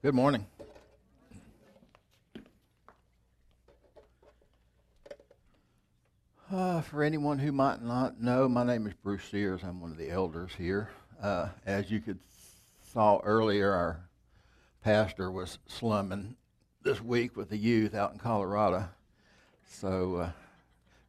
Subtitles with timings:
[0.00, 0.46] Good morning.
[6.52, 9.62] Uh, for anyone who might not know, my name is Bruce Sears.
[9.64, 10.88] I'm one of the elders here.
[11.20, 12.20] Uh, as you could
[12.92, 14.08] saw earlier, our
[14.84, 16.36] pastor was slumming
[16.84, 18.88] this week with the youth out in Colorado.
[19.66, 20.30] So uh,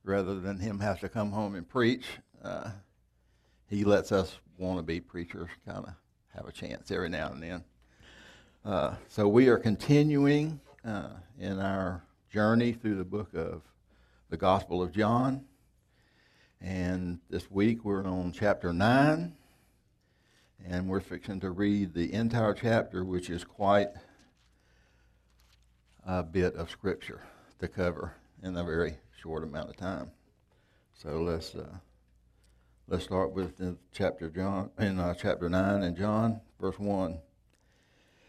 [0.04, 2.06] rather than him have to come home and preach,
[2.44, 2.72] uh,
[3.68, 5.94] he lets us wannabe preachers kind of
[6.30, 7.64] have a chance every now and then.
[8.66, 13.62] Uh, so we are continuing uh, in our journey through the book of
[14.30, 15.46] the Gospel of John.
[16.60, 19.34] And this week we're on chapter 9.
[20.68, 23.88] And we're fixing to read the entire chapter, which is quite
[26.06, 27.22] a bit of scripture
[27.60, 30.12] to cover in a very short amount of time.
[30.94, 31.78] So let's uh,
[32.90, 33.54] let's start with
[33.94, 37.20] chapter John in uh, chapter nine and John verse one.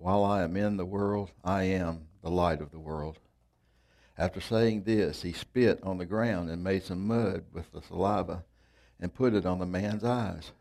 [0.00, 3.18] While I am in the world, I am the light of the world.
[4.16, 8.42] After saying this, he spit on the ground and made some mud with the saliva
[8.98, 10.52] and put it on the man's eyes.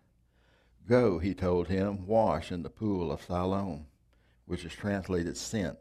[0.89, 3.85] Go, he told him, wash in the pool of Siloam,
[4.45, 5.77] which is translated sent.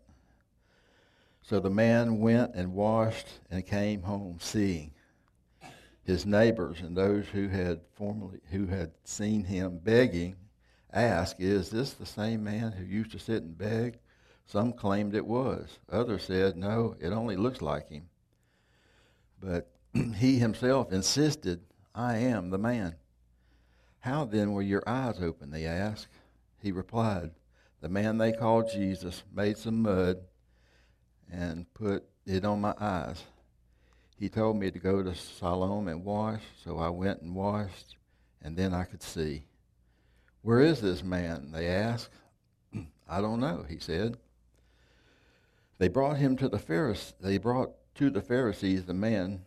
[1.42, 4.92] So the man went and washed and came home seeing.
[6.04, 10.36] His neighbors and those who had formerly who had seen him begging
[10.92, 13.98] asked, Is this the same man who used to sit and beg?
[14.46, 15.78] Some claimed it was.
[15.90, 18.08] Others said, No, it only looks like him.
[19.40, 19.70] But
[20.16, 21.60] he himself insisted,
[21.94, 22.96] I am the man.
[24.00, 25.50] How then were your eyes open?
[25.50, 26.08] They asked.
[26.62, 27.32] He replied,
[27.80, 30.18] The man they called Jesus made some mud
[31.30, 33.22] and put it on my eyes.
[34.18, 37.96] He told me to go to Siloam and wash, so I went and washed,
[38.42, 39.44] and then I could see.
[40.48, 41.50] Where is this man?
[41.52, 42.08] They asked.
[43.06, 44.16] I don't know, he said.
[45.76, 47.12] They brought him to the Pharisees.
[47.20, 49.44] They brought to the Pharisees the man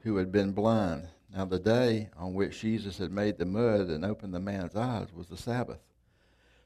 [0.00, 1.08] who had been blind.
[1.34, 5.14] Now the day on which Jesus had made the mud and opened the man's eyes
[5.14, 5.80] was the Sabbath.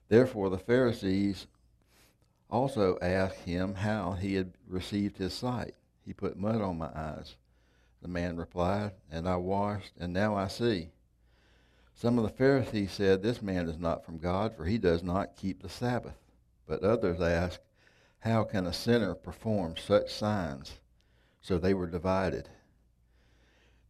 [0.08, 1.46] Therefore the Pharisees
[2.50, 5.76] also asked him how he had received his sight.
[6.04, 7.36] He put mud on my eyes.
[8.02, 10.90] The man replied, and I washed, and now I see.
[11.94, 15.36] Some of the Pharisees said, This man is not from God, for he does not
[15.36, 16.16] keep the Sabbath.
[16.66, 17.60] But others asked,
[18.24, 20.78] how can a sinner perform such signs?
[21.42, 22.48] So they were divided.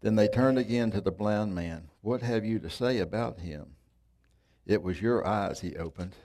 [0.00, 1.88] Then they turned again to the blind man.
[2.00, 3.76] What have you to say about him?
[4.66, 6.16] It was your eyes he opened.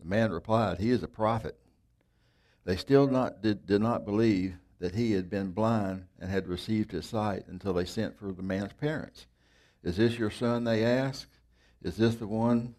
[0.00, 1.56] The man replied, He is a prophet.
[2.64, 6.90] They still not, did, did not believe that he had been blind and had received
[6.90, 9.26] his sight until they sent for the man's parents.
[9.82, 10.64] Is this your son?
[10.64, 11.26] They asked.
[11.82, 12.74] Is this the one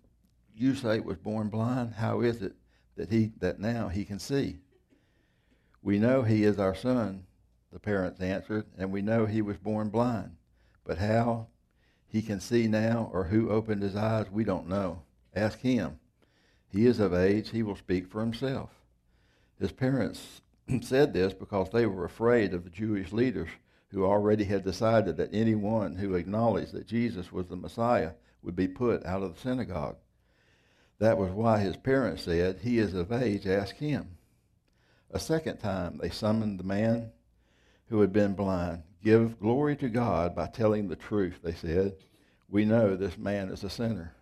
[0.56, 1.94] you say was born blind?
[1.94, 2.54] How is it
[3.00, 4.58] that he that now he can see.
[5.82, 7.24] We know he is our son,
[7.72, 10.36] the parents answered, and we know he was born blind.
[10.84, 11.48] But how
[12.10, 15.04] he can see now or who opened his eyes, we don't know.
[15.34, 15.98] Ask him.
[16.68, 18.70] He is of age, he will speak for himself.
[19.58, 20.42] His parents
[20.82, 23.50] said this because they were afraid of the Jewish leaders
[23.92, 28.12] who already had decided that anyone who acknowledged that Jesus was the Messiah
[28.42, 29.98] would be put out of the synagogue.
[31.00, 34.18] That was why his parents said, He is of age, ask him.
[35.12, 37.12] A second time they summoned the man
[37.88, 38.84] who had been blind.
[39.04, 41.96] Give glory to God by telling the truth, they said.
[42.50, 44.14] We know this man is a sinner.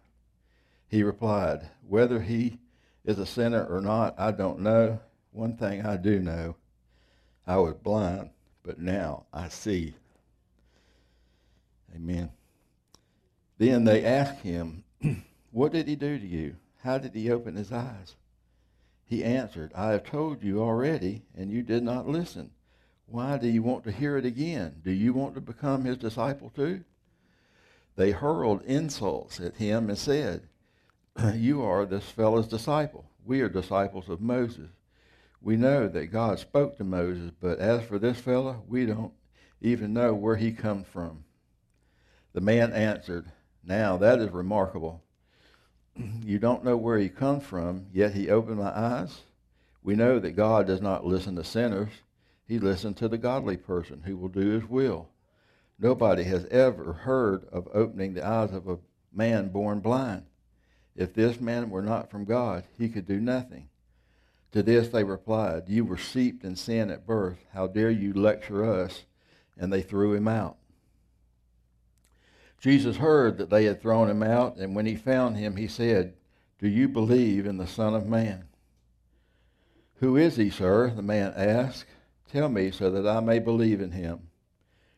[0.87, 2.59] He replied, Whether he
[3.03, 4.99] is a sinner or not, I don't know.
[5.31, 6.55] One thing I do know
[7.45, 8.29] I was blind,
[8.67, 9.95] but now I see.
[11.95, 12.29] Amen.
[13.57, 14.83] Then they asked him,
[15.51, 16.57] What did he do to you?
[16.83, 18.15] How did he open his eyes?
[19.05, 22.51] He answered, I have told you already, and you did not listen.
[23.05, 24.81] Why do you want to hear it again?
[24.83, 26.83] Do you want to become his disciple too?
[27.95, 30.41] They hurled insults at him and said,
[31.35, 33.05] You are this fellow's disciple.
[33.25, 34.71] We are disciples of Moses.
[35.41, 39.13] We know that God spoke to Moses, but as for this fellow, we don't
[39.61, 41.23] even know where he comes from.
[42.33, 43.31] The man answered,
[43.63, 45.03] Now that is remarkable.
[46.23, 49.21] you don't know where he comes from, yet he opened my eyes.
[49.83, 51.89] We know that God does not listen to sinners.
[52.47, 55.09] He listens to the godly person who will do his will.
[55.79, 58.79] Nobody has ever heard of opening the eyes of a
[59.13, 60.25] man born blind.
[60.95, 63.69] If this man were not from God, he could do nothing.
[64.51, 67.37] To this they replied, You were steeped in sin at birth.
[67.53, 69.03] How dare you lecture us?
[69.57, 70.57] And they threw him out.
[72.59, 76.15] Jesus heard that they had thrown him out, and when he found him, he said,
[76.59, 78.47] Do you believe in the Son of Man?
[79.99, 80.91] Who is he, sir?
[80.91, 81.85] The man asked.
[82.31, 84.29] Tell me so that I may believe in him.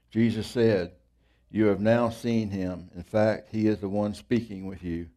[0.09, 0.93] Jesus said,
[1.51, 2.89] You have now seen him.
[2.95, 5.07] In fact, he is the one speaking with you.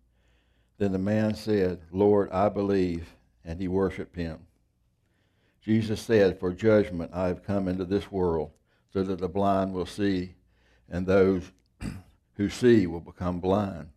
[0.78, 3.08] Then the man said, Lord, I believe,
[3.44, 4.46] and he worshiped him.
[5.62, 8.50] Jesus said, For judgment I have come into this world,
[8.92, 10.34] so that the blind will see,
[10.88, 11.52] and those
[12.34, 13.88] who see will become blind.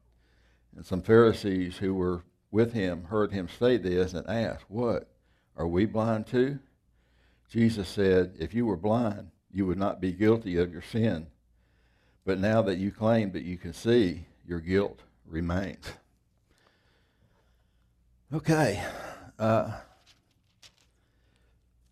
[0.75, 5.09] And some Pharisees who were with him heard him say this and asked, What?
[5.57, 6.59] Are we blind too?
[7.49, 11.27] Jesus said, If you were blind, you would not be guilty of your sin.
[12.25, 15.85] But now that you claim that you can see, your guilt remains.
[18.33, 18.83] Okay.
[19.37, 19.71] Uh,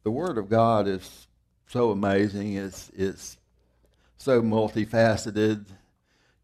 [0.04, 1.28] the Word of God is
[1.68, 2.56] so amazing.
[2.56, 3.38] It's, it's
[4.18, 5.66] so multifaceted.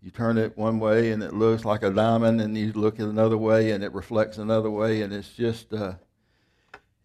[0.01, 3.07] You turn it one way and it looks like a diamond, and you look at
[3.07, 5.73] another way and it reflects another way, and it's just.
[5.73, 5.93] Uh,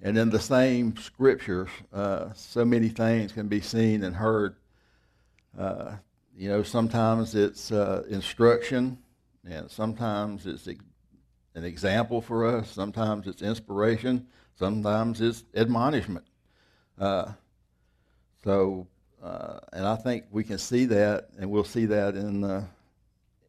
[0.02, 4.56] and in the same scriptures, uh, so many things can be seen and heard.
[5.58, 5.92] Uh,
[6.36, 8.98] you know, sometimes it's uh, instruction,
[9.48, 10.68] and sometimes it's
[11.54, 12.70] an example for us.
[12.70, 14.26] Sometimes it's inspiration.
[14.56, 16.24] Sometimes it's admonishment.
[16.98, 17.32] Uh,
[18.42, 18.86] so,
[19.22, 22.66] uh, and I think we can see that, and we'll see that in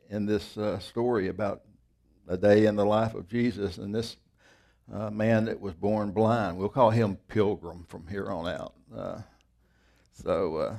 [0.10, 1.62] in this uh, story about
[2.28, 4.18] a day in the life of Jesus and this
[4.94, 6.58] uh, man that was born blind.
[6.58, 8.74] We'll call him Pilgrim from here on out.
[8.96, 9.22] Uh,
[10.14, 10.78] so, uh,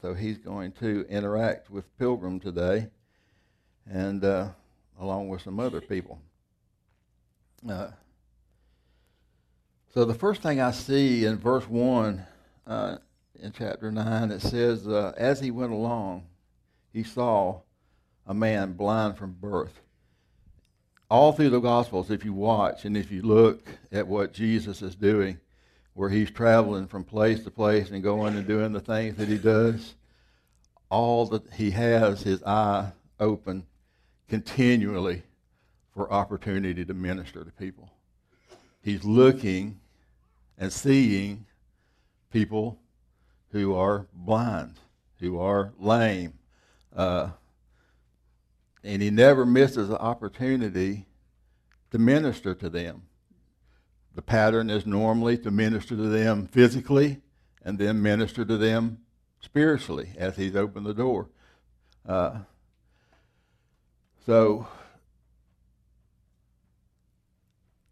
[0.00, 2.88] so he's going to interact with Pilgrim today,
[3.88, 4.24] and
[4.98, 6.20] along with some other people.
[7.68, 7.88] Uh,
[9.94, 12.26] so the first thing I see in verse one
[12.66, 12.96] uh,
[13.40, 16.24] in chapter nine, it says, "As he went along,
[16.92, 17.60] he saw
[18.26, 19.82] a man blind from birth."
[21.12, 24.94] all through the Gospels, if you watch and if you look at what Jesus is
[24.94, 25.38] doing,
[25.92, 29.36] where he's traveling from place to place and going and doing the things that he
[29.36, 29.94] does,
[30.88, 33.66] all that he has his eye open
[34.26, 35.22] continually
[35.94, 37.90] for opportunity to minister to people.
[38.82, 39.78] He's looking
[40.58, 41.46] and seeing
[42.30, 42.78] people
[43.50, 44.74] who are blind,
[45.20, 46.34] who are lame,
[46.96, 47.30] uh,
[48.82, 51.06] and he never misses an opportunity
[51.90, 53.02] to minister to them.
[54.14, 57.20] The pattern is normally to minister to them physically
[57.64, 58.98] and then minister to them
[59.40, 61.28] spiritually as he's opened the door.
[62.06, 62.38] Uh,
[64.26, 64.66] so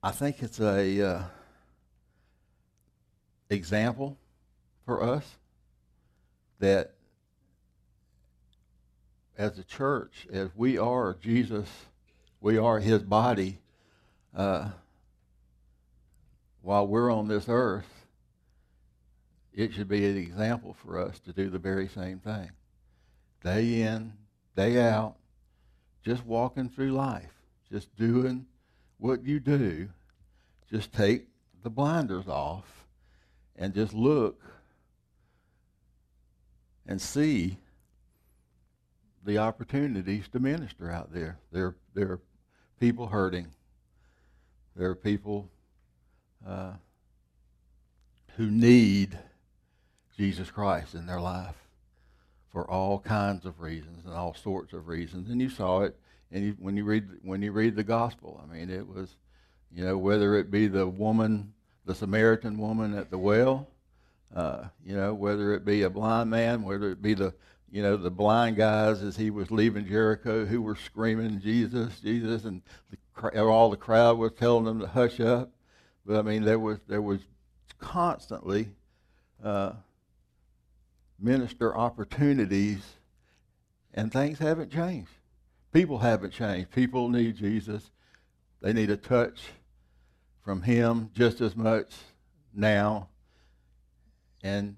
[0.02, 1.22] I think it's a uh,
[3.50, 4.16] example
[4.86, 5.36] for us
[6.58, 6.94] that
[9.36, 11.68] as a church, as we are Jesus,
[12.40, 13.58] we are his body,
[14.34, 14.70] uh,
[16.62, 18.06] while we're on this earth,
[19.52, 22.50] it should be an example for us to do the very same thing.
[23.44, 24.14] Day in,
[24.56, 25.16] day out,
[26.02, 27.32] just walking through life,
[27.70, 28.46] just doing
[29.00, 29.88] what you do.
[30.70, 31.26] Just take
[31.62, 32.84] the blinders off
[33.56, 34.40] and just look
[36.86, 37.56] and see
[39.24, 41.38] the opportunities to minister out there.
[41.52, 42.20] There, there are
[42.78, 43.48] people hurting.
[44.76, 45.48] There are people
[46.46, 46.72] uh,
[48.36, 49.18] who need
[50.16, 51.56] Jesus Christ in their life
[52.52, 55.28] for all kinds of reasons and all sorts of reasons.
[55.28, 55.98] And you saw it,
[56.32, 59.16] and you, when you read when you read the gospel, I mean, it was,
[59.72, 61.52] you know, whether it be the woman,
[61.84, 63.68] the Samaritan woman at the well,
[64.34, 67.34] uh, you know, whether it be a blind man, whether it be the
[67.70, 72.44] you know, the blind guys as he was leaving Jericho who were screaming, Jesus, Jesus,
[72.44, 75.52] and the, all the crowd was telling them to hush up.
[76.04, 77.20] But I mean, there was, there was
[77.78, 78.70] constantly
[79.44, 79.72] uh,
[81.20, 82.82] minister opportunities,
[83.94, 85.10] and things haven't changed.
[85.72, 86.70] People haven't changed.
[86.70, 87.90] People need Jesus.
[88.60, 89.40] They need a touch
[90.44, 91.92] from Him just as much
[92.52, 93.08] now.
[94.42, 94.76] And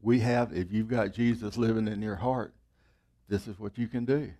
[0.00, 2.54] we have, if you've got Jesus living in your heart,
[3.28, 4.32] this is what you can do.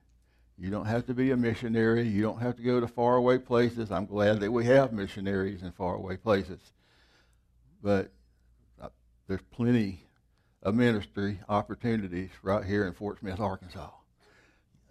[0.58, 2.06] You don't have to be a missionary.
[2.06, 3.90] You don't have to go to faraway places.
[3.90, 6.60] I'm glad that we have missionaries in faraway places.
[7.82, 8.10] But
[8.80, 8.88] uh,
[9.28, 10.04] there's plenty
[10.62, 13.90] of ministry opportunities right here in Fort Smith, Arkansas.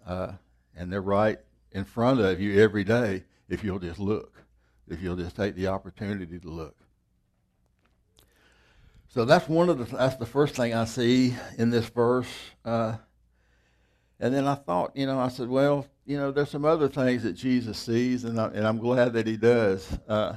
[0.06, 0.32] Uh,
[0.76, 1.38] and they're right
[1.72, 4.42] in front of you every day if you'll just look,
[4.88, 6.76] if you'll just take the opportunity to look.
[9.08, 12.28] So that's one of the that's the first thing I see in this verse.
[12.64, 12.96] Uh,
[14.18, 17.22] and then I thought, you know, I said, well, you know, there's some other things
[17.24, 19.86] that Jesus sees, and, I, and I'm glad that he does.
[20.08, 20.36] Uh,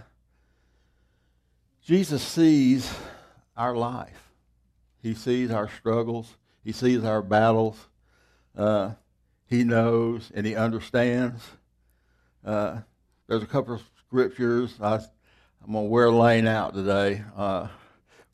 [1.82, 2.92] Jesus sees
[3.56, 4.32] our life.
[5.02, 6.36] He sees our struggles.
[6.64, 7.78] He sees our battles.
[8.58, 8.92] Uh,
[9.48, 11.44] he knows and he understands.
[12.44, 12.80] Uh,
[13.28, 14.76] there's a couple of scriptures.
[14.82, 17.70] I, am going to wear Lane out today because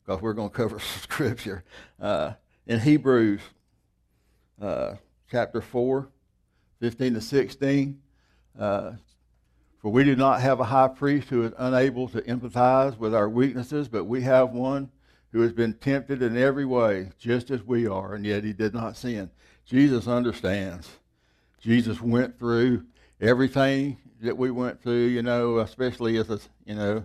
[0.08, 1.64] uh, we're going to cover scripture.
[2.00, 2.32] Uh,
[2.66, 3.40] in Hebrews
[4.60, 4.94] uh,
[5.30, 6.08] chapter 4,
[6.80, 8.00] 15 to 16,
[8.58, 8.92] uh,
[9.80, 13.28] for we do not have a high priest who is unable to empathize with our
[13.28, 14.90] weaknesses, but we have one
[15.32, 18.74] who has been tempted in every way, just as we are, and yet he did
[18.74, 19.30] not sin.
[19.64, 20.88] Jesus understands.
[21.62, 22.84] Jesus went through
[23.20, 27.04] everything that we went through, you know, especially as a, you know,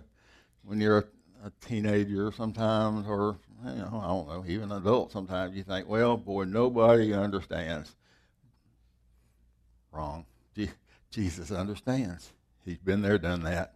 [0.64, 5.12] when you're a, a teenager sometimes, or, you know, I don't know, even an adult
[5.12, 7.94] sometimes, you think, well, boy, nobody understands.
[9.92, 10.26] Wrong.
[11.10, 12.32] Jesus understands.
[12.64, 13.74] He's been there, done that.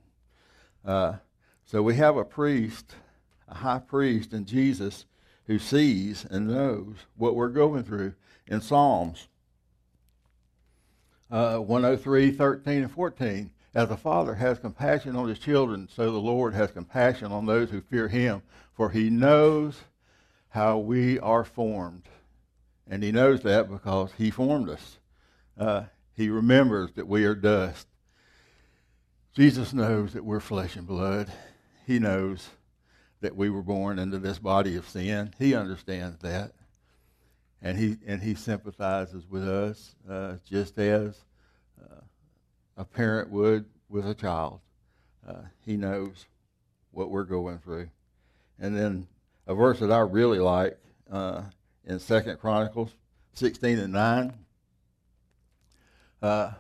[0.84, 1.14] Uh,
[1.64, 2.94] so we have a priest,
[3.48, 5.06] a high priest in Jesus
[5.46, 8.14] who sees and knows what we're going through.
[8.46, 9.28] In Psalms
[11.32, 13.50] uh, 103, 13, and 14.
[13.74, 17.70] As the Father has compassion on his children, so the Lord has compassion on those
[17.70, 18.42] who fear him,
[18.74, 19.80] for he knows
[20.50, 22.02] how we are formed.
[22.86, 24.98] And he knows that because he formed us.
[25.58, 27.86] Uh, he remembers that we are dust.
[29.34, 31.32] Jesus knows that we're flesh and blood.
[31.86, 32.50] He knows
[33.22, 35.32] that we were born into this body of sin.
[35.38, 36.52] He understands that
[37.62, 41.25] and he and he sympathizes with us uh, just as
[41.81, 42.00] uh,
[42.76, 44.61] a parent would with a child.
[45.26, 46.26] Uh, he knows
[46.90, 47.88] what we're going through.
[48.59, 49.07] And then
[49.47, 50.78] a verse that I really like
[51.11, 51.42] uh,
[51.85, 52.95] in Second Chronicles
[53.35, 54.33] 16 and 9.
[56.21, 56.52] Uh,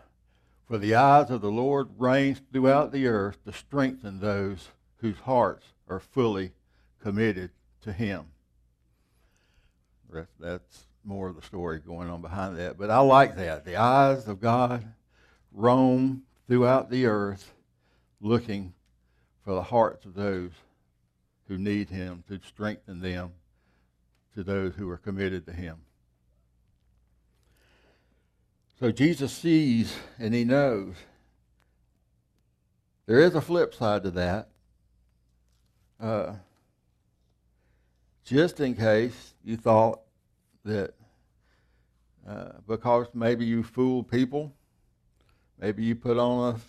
[0.66, 4.68] For the eyes of the Lord range throughout the earth to strengthen those
[4.98, 6.52] whose hearts are fully
[7.00, 7.50] committed
[7.82, 8.26] to Him.
[10.38, 12.78] That's more of the story going on behind that.
[12.78, 13.64] But I like that.
[13.64, 14.84] The eyes of God
[15.52, 17.52] roam throughout the earth
[18.20, 18.72] looking
[19.44, 20.52] for the hearts of those
[21.48, 23.32] who need Him to strengthen them
[24.34, 25.78] to those who are committed to Him.
[28.78, 30.94] So Jesus sees and He knows.
[33.06, 34.48] There is a flip side to that.
[36.00, 36.34] Uh,
[38.24, 40.01] just in case you thought
[40.64, 40.94] that
[42.28, 44.52] uh, because maybe you fool people,
[45.58, 46.60] maybe you put on a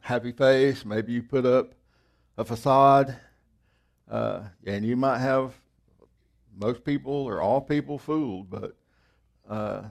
[0.00, 1.74] happy face, maybe you put up
[2.36, 3.16] a facade,
[4.10, 5.54] uh, and you might have
[6.54, 8.76] most people or all people fooled, but
[9.48, 9.82] uh,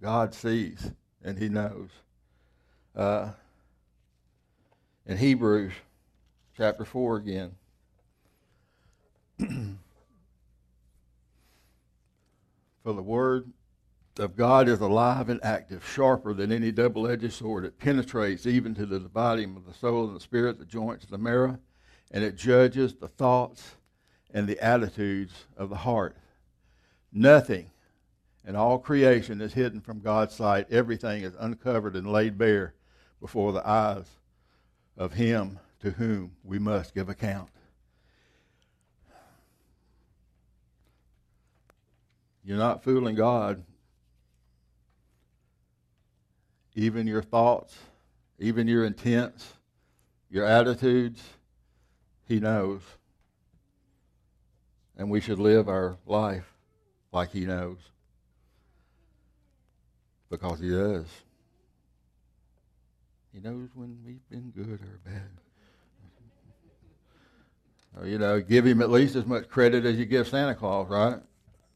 [0.00, 1.90] God sees and He knows.
[2.96, 3.30] Uh,
[5.06, 5.72] in Hebrews
[6.56, 7.52] chapter 4 again.
[12.88, 13.52] For the word
[14.18, 17.66] of God is alive and active, sharper than any double edged sword.
[17.66, 21.12] It penetrates even to the dividing of the soul and the spirit, the joints and
[21.12, 21.58] the marrow,
[22.10, 23.76] and it judges the thoughts
[24.32, 26.16] and the attitudes of the heart.
[27.12, 27.72] Nothing
[28.46, 30.66] in all creation is hidden from God's sight.
[30.70, 32.72] Everything is uncovered and laid bare
[33.20, 34.06] before the eyes
[34.96, 37.50] of Him to whom we must give account.
[42.48, 43.62] You're not fooling God.
[46.74, 47.76] Even your thoughts,
[48.38, 49.52] even your intents,
[50.30, 51.22] your attitudes,
[52.26, 52.80] He knows.
[54.96, 56.50] And we should live our life
[57.12, 57.76] like He knows.
[60.30, 61.04] Because He does.
[63.34, 65.28] He knows when we've been good or bad.
[68.06, 71.20] You know, give Him at least as much credit as you give Santa Claus, right?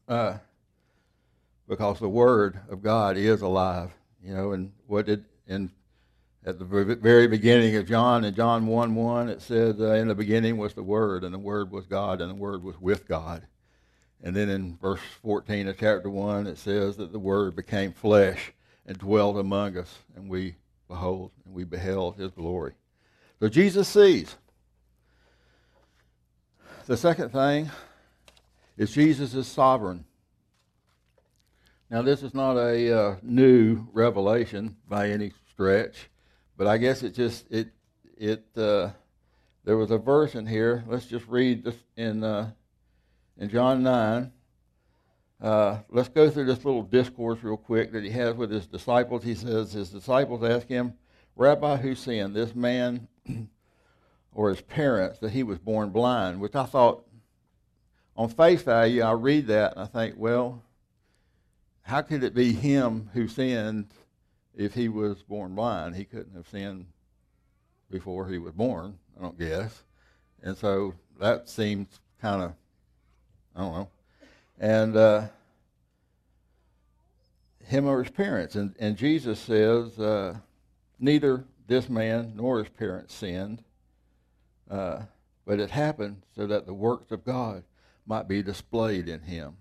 [0.07, 0.37] Uh,
[1.67, 3.91] because the Word of God is alive.
[4.23, 5.71] You know, and what did in
[6.45, 10.15] at the very beginning of John, in John 1 1, it says, uh, In the
[10.15, 13.47] beginning was the Word, and the Word was God, and the Word was with God.
[14.21, 18.51] And then in verse 14 of chapter 1, it says that the Word became flesh
[18.85, 20.55] and dwelt among us, and we
[20.89, 22.73] behold, and we beheld his glory.
[23.39, 24.35] So Jesus sees.
[26.85, 27.71] The second thing
[28.77, 30.03] is Jesus is sovereign.
[31.93, 36.09] Now, this is not a uh, new revelation by any stretch,
[36.57, 37.67] but I guess it just it
[38.17, 38.89] it uh,
[39.63, 40.83] there was a verse in here.
[40.87, 42.49] Let's just read this in uh,
[43.37, 44.31] in John nine.
[45.39, 49.23] Uh, let's go through this little discourse real quick that he has with his disciples.
[49.23, 50.95] He says his disciples ask him,
[51.35, 53.07] "Rabbi, who sinned, this man
[54.33, 57.05] or his parents, that he was born blind?" Which I thought,
[58.17, 60.63] on face value, I read that and I think, well,
[61.83, 63.87] how could it be him who sinned
[64.55, 65.95] if he was born blind?
[65.95, 66.87] He couldn't have sinned
[67.91, 69.83] before he was born, I don't guess.
[70.41, 71.87] And so that seems
[72.21, 72.53] kind of,
[73.55, 73.89] I don't know.
[74.59, 75.27] And uh,
[77.65, 78.55] him or his parents.
[78.55, 80.37] And, and Jesus says, uh,
[80.99, 83.63] neither this man nor his parents sinned,
[84.69, 85.01] uh,
[85.45, 87.63] but it happened so that the works of God
[88.05, 89.57] might be displayed in him.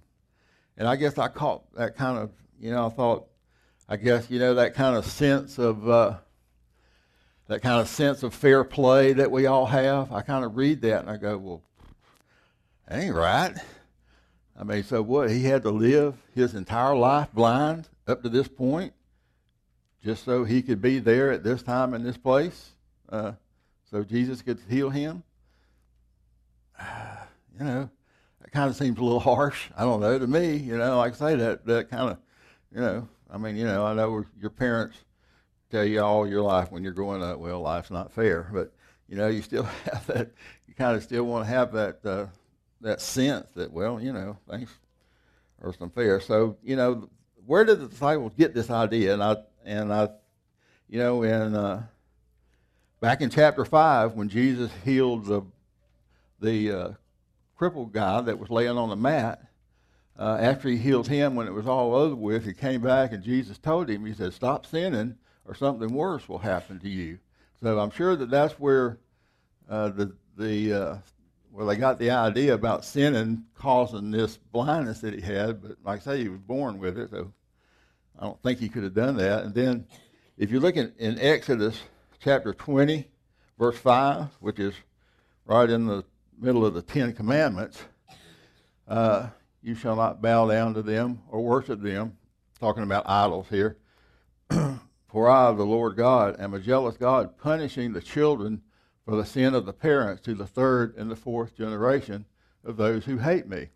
[0.76, 3.26] And I guess I caught that kind of, you know, I thought,
[3.88, 6.16] I guess, you know, that kind of sense of, uh,
[7.48, 10.12] that kind of sense of fair play that we all have.
[10.12, 11.62] I kind of read that and I go, well,
[12.88, 13.54] that ain't right.
[14.58, 15.30] I mean, so what?
[15.30, 18.92] He had to live his entire life blind up to this point
[20.02, 22.72] just so he could be there at this time in this place
[23.08, 23.32] uh,
[23.90, 25.22] so Jesus could heal him?
[27.58, 27.90] you know,
[28.52, 29.70] kind of seems a little harsh.
[29.76, 30.56] I don't know to me.
[30.56, 32.18] You know, like I say that that kind of,
[32.74, 34.96] you know, I mean, you know, I know your parents
[35.70, 38.72] tell you all your life when you're growing up, well, life's not fair, but
[39.08, 40.30] you know, you still have that.
[40.68, 42.26] You kind of still want to have that uh,
[42.82, 44.70] that sense that, well, you know, things
[45.62, 46.20] are some fair.
[46.20, 47.08] So, you know,
[47.46, 49.14] where did the disciples get this idea?
[49.14, 50.08] And I and I,
[50.88, 51.84] you know, in uh,
[53.00, 55.42] back in chapter five when Jesus healed the
[56.40, 56.90] the uh,
[57.62, 59.40] crippled guy that was laying on the mat,
[60.18, 63.22] uh, after he healed him, when it was all over with, he came back and
[63.22, 67.20] Jesus told him, he said, Stop sinning or something worse will happen to you.
[67.60, 68.98] So I'm sure that that's where
[69.70, 70.96] uh, the, the uh,
[71.52, 75.62] where they got the idea about sinning causing this blindness that he had.
[75.62, 77.32] But like I say, he was born with it, so
[78.18, 79.44] I don't think he could have done that.
[79.44, 79.86] And then
[80.36, 81.80] if you look in, in Exodus
[82.18, 83.06] chapter 20,
[83.56, 84.74] verse 5, which is
[85.46, 86.02] right in the
[86.42, 87.84] middle of the Ten Commandments,
[88.88, 89.28] uh,
[89.62, 92.18] you shall not bow down to them or worship them,
[92.58, 93.78] talking about idols here.
[94.50, 98.62] For I, the Lord God, am a jealous God, punishing the children
[99.04, 102.24] for the sin of the parents to the third and the fourth generation
[102.64, 103.68] of those who hate me.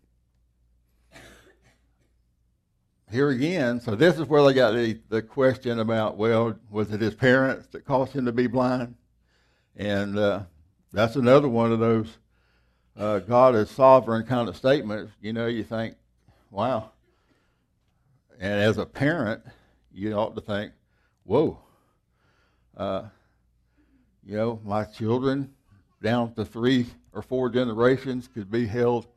[3.11, 6.99] Here again, so this is where they got the, the question about, well, was it
[6.99, 8.95] his parents that caused him to be blind?
[9.75, 10.43] And uh,
[10.91, 12.17] that's another one of those
[12.97, 15.95] uh, God is sovereign kind of statements, you know, you think,
[16.49, 16.91] wow.
[18.39, 19.43] And as a parent,
[19.93, 20.71] you ought to think,
[21.23, 21.59] whoa.
[22.75, 23.03] Uh,
[24.25, 25.53] you know, my children
[26.01, 29.07] down to three or four generations could be held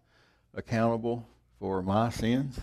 [0.55, 1.27] accountable
[1.59, 2.61] for my sins.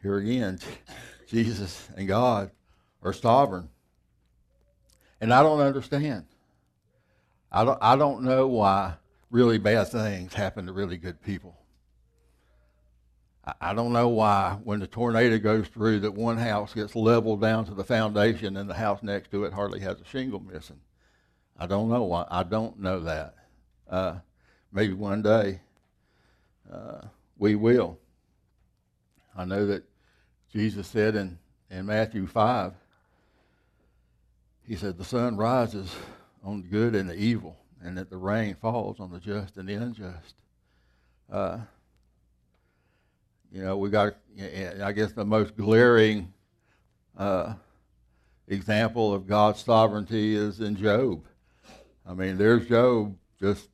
[0.00, 0.58] Here again,
[1.28, 2.50] Jesus and God
[3.02, 3.68] are sovereign.
[5.20, 6.24] And I don't understand.
[7.50, 8.94] I don't, I don't know why
[9.32, 11.56] really bad things happen to really good people.
[13.60, 17.64] I, don't know why when the tornado goes through that one house gets leveled down
[17.64, 20.78] to the foundation and the house next to it hardly has a shingle missing.
[21.58, 22.26] I don't know why.
[22.30, 23.34] I don't know that.
[23.90, 24.18] Uh,
[24.70, 25.60] maybe one day
[26.72, 27.00] uh,
[27.36, 27.98] we will.
[29.36, 29.82] I know that
[30.52, 32.74] Jesus said in, in Matthew 5,
[34.68, 35.92] he said, The sun rises
[36.44, 39.68] on the good and the evil and that the rain falls on the just and
[39.68, 40.34] the unjust.
[41.30, 41.58] Uh,
[43.50, 44.14] you know, we got,
[44.82, 46.32] I guess, the most glaring
[47.16, 47.54] uh,
[48.48, 51.24] example of God's sovereignty is in Job.
[52.06, 53.68] I mean, there's Job just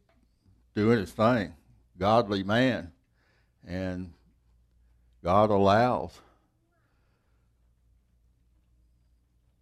[0.75, 1.53] doing his thing,
[1.99, 2.93] godly man,
[3.67, 4.13] and
[5.23, 6.19] God allows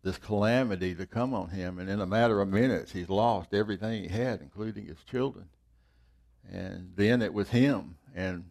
[0.07, 1.81] this calamity to come on him.
[1.81, 5.49] And in a matter of minutes, he's lost everything he had, including his children.
[6.49, 7.97] And then it was him.
[8.15, 8.45] And,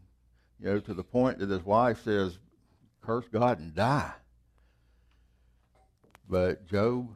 [0.60, 2.38] you know, to the point that his wife says,
[3.02, 4.12] curse God and die.
[6.30, 7.08] But Job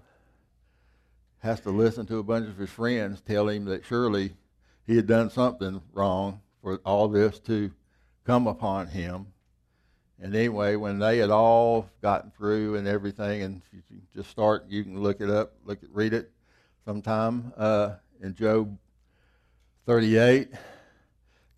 [1.40, 4.36] has to listen to a bunch of his friends tell him that surely
[4.88, 7.72] he had done something wrong for all this to
[8.24, 9.28] come upon him.
[10.22, 14.84] And anyway, when they had all gotten through and everything, and you just start, you
[14.84, 16.30] can look it up, look at, read it
[16.84, 18.78] sometime uh, in Job
[19.86, 20.50] 38.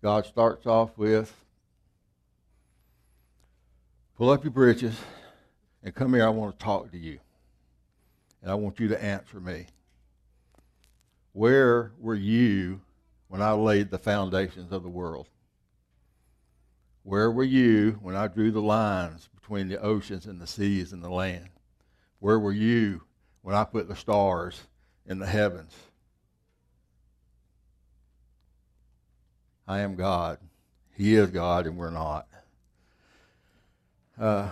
[0.00, 1.34] God starts off with,
[4.16, 4.96] "Pull up your britches
[5.82, 6.24] and come here.
[6.24, 7.18] I want to talk to you,
[8.42, 9.66] and I want you to answer me.
[11.32, 12.80] Where were you
[13.26, 15.28] when I laid the foundations of the world?"
[17.04, 21.02] Where were you when I drew the lines between the oceans and the seas and
[21.02, 21.48] the land?
[22.20, 23.02] Where were you
[23.42, 24.62] when I put the stars
[25.06, 25.74] in the heavens?
[29.66, 30.38] I am God.
[30.96, 32.28] He is God, and we're not.
[34.20, 34.50] Uh,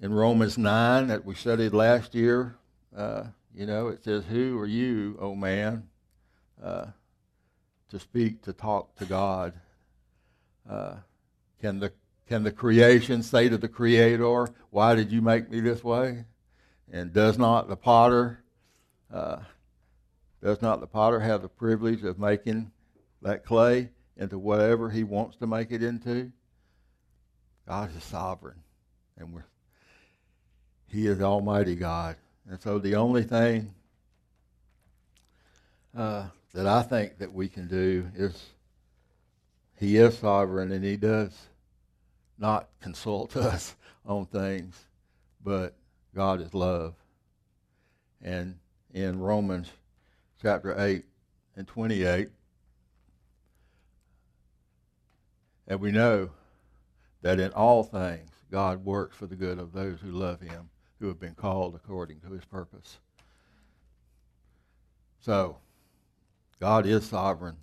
[0.00, 2.56] in Romans 9, that we studied last year,
[2.96, 5.88] uh, you know, it says, Who are you, O man,
[6.62, 6.86] uh,
[7.88, 9.54] to speak, to talk to God?
[10.68, 10.96] Uh,
[11.60, 11.92] can the
[12.26, 16.24] can the creation say to the creator, "Why did you make me this way?"
[16.90, 18.44] And does not the potter
[19.12, 19.38] uh,
[20.42, 22.70] does not the potter have the privilege of making
[23.22, 26.30] that clay into whatever he wants to make it into?
[27.66, 28.62] God is sovereign,
[29.16, 29.46] and we're
[30.86, 32.16] He is Almighty God,
[32.48, 33.74] and so the only thing
[35.96, 38.50] uh, that I think that we can do is
[39.78, 41.36] he is sovereign and he does
[42.38, 44.76] not consult us on things,
[45.44, 45.74] but
[46.14, 46.94] God is love.
[48.22, 48.58] And
[48.92, 49.70] in Romans
[50.42, 51.04] chapter 8
[51.56, 52.28] and 28,
[55.68, 56.30] and we know
[57.22, 61.06] that in all things God works for the good of those who love him, who
[61.06, 62.98] have been called according to his purpose.
[65.20, 65.58] So,
[66.58, 67.56] God is sovereign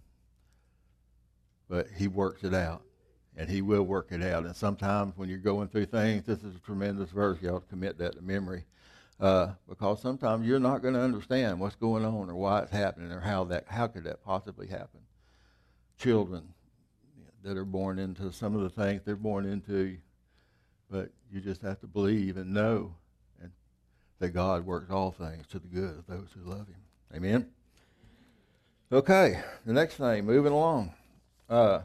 [1.69, 2.81] but he works it out
[3.37, 4.45] and he will work it out.
[4.45, 7.39] And sometimes when you're going through things, this is a tremendous verse.
[7.41, 8.65] To commit that to memory.
[9.19, 13.11] Uh, because sometimes you're not going to understand what's going on or why it's happening
[13.11, 14.99] or how that how could that possibly happen.
[15.97, 16.53] Children
[17.43, 19.97] that are born into some of the things they're born into,
[20.89, 22.93] but you just have to believe and know
[23.41, 23.51] and
[24.19, 26.81] that God works all things to the good of those who love Him.
[27.15, 27.47] Amen.
[28.91, 30.93] Okay, the next thing, moving along.
[31.47, 31.81] Uh,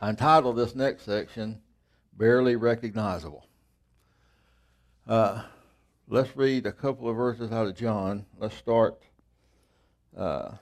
[0.00, 1.60] I entitled this next section,
[2.16, 3.46] Barely Recognizable.
[5.06, 5.42] Uh,
[6.08, 8.24] let's read a couple of verses out of John.
[8.38, 9.02] Let's start.
[10.16, 10.52] Uh,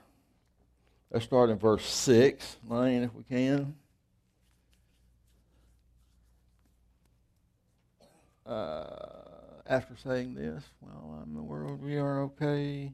[1.12, 3.76] let's start in verse six, Lane, if we can.
[8.44, 8.86] Uh,
[9.66, 12.92] after saying this, well, in the world we are okay.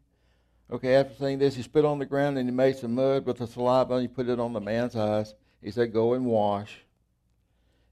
[0.68, 3.38] Okay, after saying this, he spit on the ground and he made some mud with
[3.38, 5.35] the saliva and he put it on the man's eyes.
[5.62, 6.79] He said, Go and wash.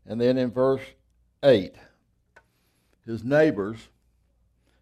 [0.06, 0.82] And then in verse
[1.42, 1.74] 8,
[3.06, 3.88] his neighbors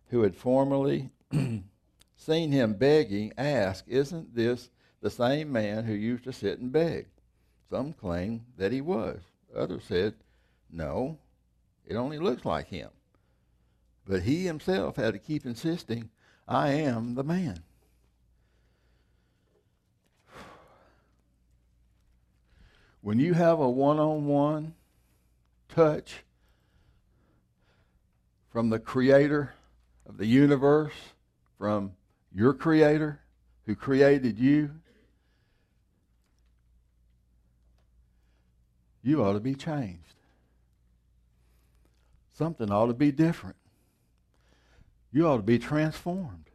[0.09, 1.11] who had formerly
[2.17, 4.71] seen him begging asked, Isn't this
[5.03, 7.09] the same man who used to sit and beg?
[7.69, 9.21] Some claimed that he was.
[9.55, 10.15] Others said,
[10.71, 11.19] No,
[11.87, 12.89] it only looks like him.
[14.07, 16.11] But he himself had to keep insisting,
[16.49, 17.63] I am the man.
[23.03, 24.75] When you have a one on one
[25.69, 26.23] touch
[28.51, 29.55] from the creator
[30.07, 30.95] of the universe,
[31.59, 31.93] from
[32.33, 33.21] your creator
[33.67, 34.71] who created you,
[39.03, 40.15] you ought to be changed.
[42.33, 43.57] Something ought to be different.
[45.11, 46.51] You ought to be transformed.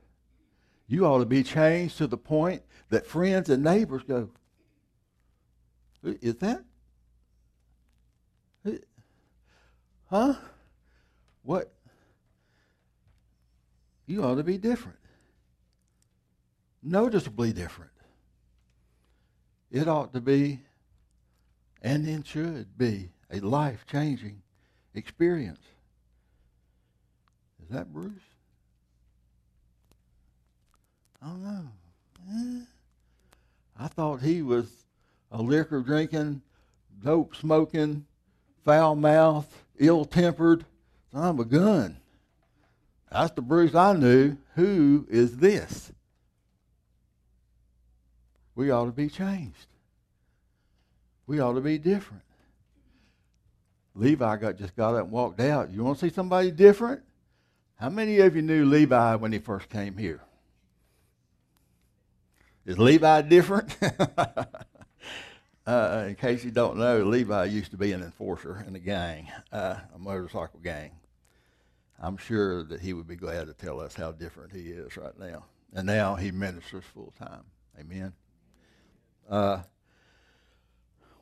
[0.88, 4.30] You ought to be changed to the point that friends and neighbors go,
[6.04, 6.64] is that?
[10.10, 10.36] Huh?
[11.44, 11.74] What?
[14.06, 14.98] You ought to be different.
[16.82, 17.92] Noticeably different.
[19.70, 20.62] It ought to be,
[21.82, 24.42] and it should be, a life changing
[24.94, 25.60] experience.
[27.62, 28.14] Is that Bruce?
[31.22, 31.68] I don't know.
[32.32, 32.62] Eh.
[33.78, 34.87] I thought he was
[35.32, 36.42] a liquor drinking,
[37.04, 38.06] dope smoking,
[38.64, 40.66] foul mouthed, ill tempered
[41.14, 41.98] of a gun.
[43.12, 44.38] That's the Bruce I knew.
[44.56, 45.92] Who is this?
[48.56, 49.68] We ought to be changed.
[51.26, 52.24] We ought to be different.
[53.96, 55.72] Levi got just got up and walked out.
[55.72, 57.02] You want to see somebody different?
[57.76, 60.22] How many of you knew Levi when he first came here?
[62.66, 63.76] Is Levi different?
[65.68, 69.30] uh, in case you don't know, Levi used to be an enforcer in a gang,
[69.52, 70.92] uh, a motorcycle gang.
[72.00, 75.18] I'm sure that he would be glad to tell us how different he is right
[75.20, 75.46] now.
[75.74, 77.44] And now he ministers full time.
[77.80, 78.14] Amen.
[79.30, 79.62] Uh,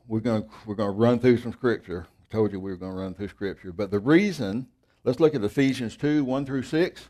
[0.08, 2.06] we're going we're going to run through some scripture.
[2.22, 4.68] I told you we were going to run through scripture, but the reason.
[5.04, 7.10] Let's look at Ephesians two one through six.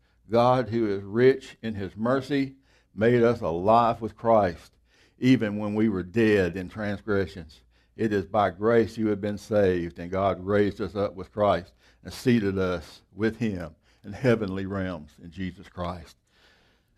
[0.31, 2.55] God, who is rich in his mercy,
[2.95, 4.71] made us alive with Christ,
[5.19, 7.61] even when we were dead in transgressions.
[7.97, 11.73] It is by grace you have been saved, and God raised us up with Christ
[12.03, 16.15] and seated us with him in heavenly realms in Jesus Christ.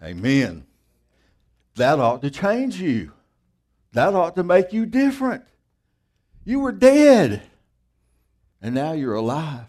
[0.02, 0.65] Amen.
[1.76, 3.12] That ought to change you.
[3.93, 5.43] That ought to make you different.
[6.46, 7.41] You were dead,
[8.62, 9.65] and now you're alive.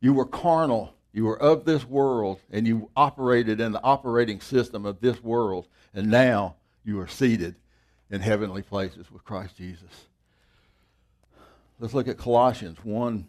[0.00, 0.94] You were carnal.
[1.18, 5.66] You were of this world, and you operated in the operating system of this world,
[5.92, 6.54] and now
[6.84, 7.56] you are seated
[8.08, 10.06] in heavenly places with Christ Jesus.
[11.80, 13.26] Let's look at Colossians 1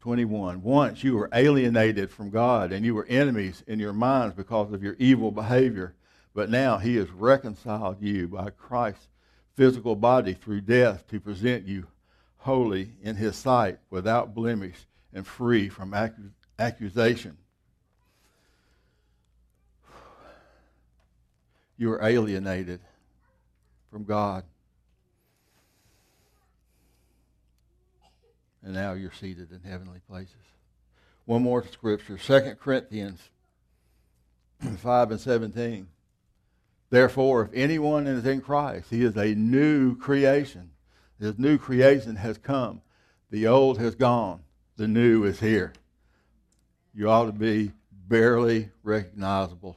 [0.00, 0.62] 21.
[0.62, 4.82] Once you were alienated from God and you were enemies in your minds because of
[4.82, 5.94] your evil behavior,
[6.32, 9.08] but now he has reconciled you by Christ's
[9.56, 11.86] physical body through death to present you
[12.38, 15.92] holy in his sight, without blemish and free from
[16.58, 17.36] accusation.
[21.76, 22.80] You were alienated
[23.90, 24.44] from God.
[28.68, 30.34] and now you're seated in heavenly places.
[31.24, 33.18] One more scripture, 2 Corinthians
[34.78, 35.88] 5 and 17.
[36.90, 40.70] Therefore, if anyone is in Christ, he is a new creation.
[41.18, 42.82] His new creation has come.
[43.30, 44.40] The old has gone.
[44.76, 45.72] The new is here.
[46.98, 47.70] You ought to be
[48.08, 49.76] barely recognizable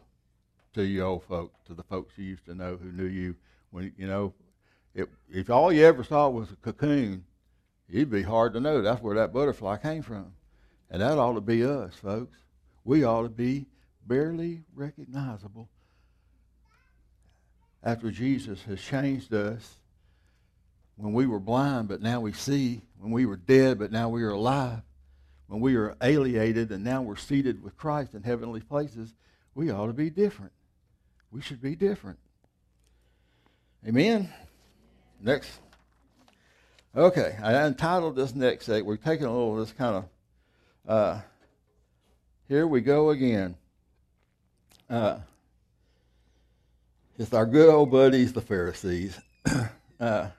[0.74, 3.36] to you old folks, to the folks you used to know who knew you.
[3.70, 4.34] When you know,
[4.96, 7.24] it, if all you ever saw was a cocoon,
[7.88, 10.34] it'd be hard to know that's where that butterfly came from.
[10.90, 12.36] And that ought to be us, folks.
[12.84, 13.68] We ought to be
[14.08, 15.70] barely recognizable
[17.84, 19.76] after Jesus has changed us.
[20.96, 22.82] When we were blind, but now we see.
[22.98, 24.82] When we were dead, but now we are alive.
[25.52, 29.14] When we are alienated, and now we're seated with Christ in heavenly places,
[29.54, 30.54] we ought to be different.
[31.30, 32.20] We should be different.
[33.86, 34.32] Amen.
[35.20, 35.52] Next.
[36.96, 38.86] Okay, I entitled this next segment.
[38.86, 40.06] We're taking a little of this kind of.
[40.88, 41.22] Uh,
[42.48, 43.58] here we go again.
[44.90, 45.18] Uh,
[47.20, 49.20] it's our good old buddies, the Pharisees.
[50.00, 50.30] uh,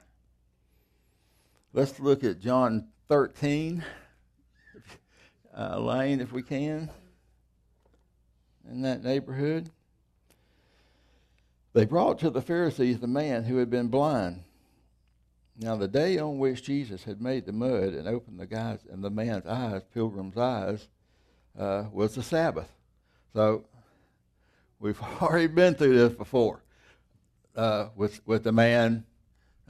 [1.71, 3.83] let's look at John 13,
[5.57, 6.89] uh, Lane, if we can,
[8.69, 9.69] in that neighborhood.
[11.73, 14.43] They brought to the Pharisees the man who had been blind.
[15.57, 19.03] Now, the day on which Jesus had made the mud and opened the guy's and
[19.03, 20.87] the man's eyes, pilgrim's eyes,
[21.57, 22.69] uh, was the Sabbath.
[23.33, 23.65] So,
[24.79, 26.63] we've already been through this before
[27.55, 29.05] uh, with with the man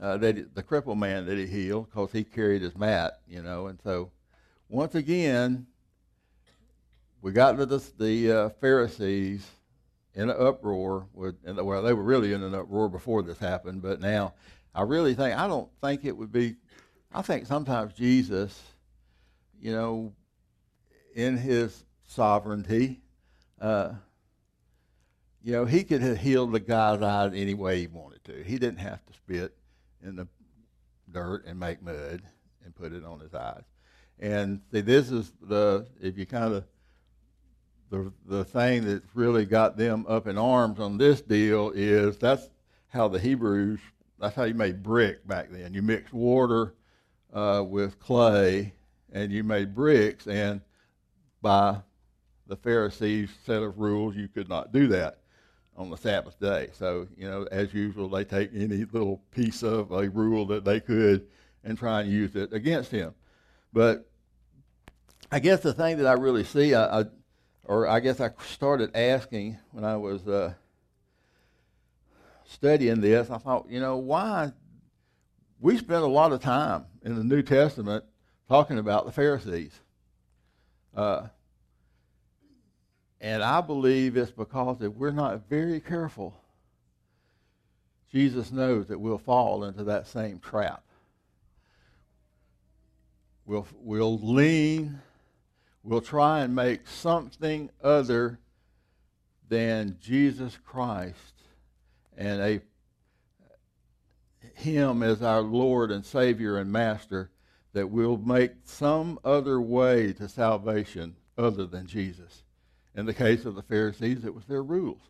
[0.00, 3.66] uh, that the crippled man that he healed because he carried his mat, you know,
[3.66, 4.10] and so
[4.68, 5.66] once again
[7.24, 9.50] we got to the, the uh, Pharisees
[10.14, 11.06] in an uproar.
[11.14, 14.34] With, well, they were really in an uproar before this happened, but now
[14.74, 16.56] I really think, I don't think it would be,
[17.14, 18.62] I think sometimes Jesus,
[19.58, 20.12] you know,
[21.14, 23.00] in his sovereignty,
[23.58, 23.94] uh,
[25.42, 28.44] you know, he could have healed the guy's eyes any way he wanted to.
[28.44, 29.56] He didn't have to spit
[30.02, 30.28] in the
[31.10, 32.20] dirt and make mud
[32.62, 33.64] and put it on his eyes.
[34.18, 36.64] And see, this is the, if you kind of,
[37.94, 42.50] the, the thing that really got them up in arms on this deal is that's
[42.88, 43.80] how the Hebrews
[44.18, 45.74] that's how you made brick back then.
[45.74, 46.74] You mixed water
[47.32, 48.72] uh, with clay,
[49.12, 50.26] and you made bricks.
[50.26, 50.60] And
[51.42, 51.78] by
[52.46, 55.18] the Pharisees' set of rules, you could not do that
[55.76, 56.70] on the Sabbath day.
[56.72, 60.80] So, you know, as usual, they take any little piece of a rule that they
[60.80, 61.26] could
[61.64, 63.14] and try and use it against him.
[63.72, 64.08] But
[65.32, 67.04] I guess the thing that I really see, I, I
[67.64, 70.54] or I guess I started asking when I was uh,
[72.46, 74.52] studying this, I thought, you know, why
[75.60, 78.04] we spend a lot of time in the New Testament
[78.48, 79.72] talking about the Pharisees.
[80.94, 81.28] Uh,
[83.20, 86.38] and I believe it's because if we're not very careful,
[88.12, 90.82] Jesus knows that we'll fall into that same trap.
[93.46, 95.00] We'll, we'll lean,
[95.84, 98.40] we'll try and make something other
[99.48, 101.34] than Jesus Christ
[102.16, 102.60] and a
[104.54, 107.30] him as our Lord and Savior and Master,
[107.72, 112.44] that we'll make some other way to salvation other than Jesus.
[112.94, 115.02] In the case of the Pharisees, it was their rules.